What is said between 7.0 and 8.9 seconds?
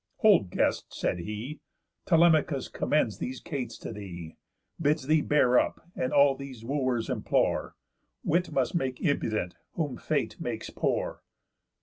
implore. _Wit must